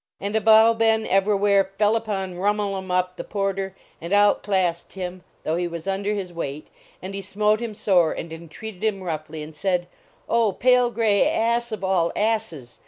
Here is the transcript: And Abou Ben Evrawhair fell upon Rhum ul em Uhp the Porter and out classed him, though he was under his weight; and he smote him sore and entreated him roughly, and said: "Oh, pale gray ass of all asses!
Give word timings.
And 0.19 0.35
Abou 0.35 0.73
Ben 0.79 1.05
Evrawhair 1.05 1.75
fell 1.77 1.95
upon 1.95 2.33
Rhum 2.39 2.59
ul 2.59 2.75
em 2.75 2.87
Uhp 2.87 3.17
the 3.17 3.23
Porter 3.23 3.75
and 4.01 4.11
out 4.13 4.41
classed 4.41 4.93
him, 4.93 5.23
though 5.43 5.57
he 5.57 5.67
was 5.67 5.85
under 5.87 6.15
his 6.15 6.33
weight; 6.33 6.69
and 7.03 7.13
he 7.13 7.21
smote 7.21 7.59
him 7.59 7.75
sore 7.75 8.11
and 8.11 8.33
entreated 8.33 8.83
him 8.83 9.03
roughly, 9.03 9.43
and 9.43 9.53
said: 9.53 9.87
"Oh, 10.27 10.53
pale 10.53 10.89
gray 10.89 11.29
ass 11.29 11.71
of 11.71 11.83
all 11.83 12.11
asses! 12.15 12.79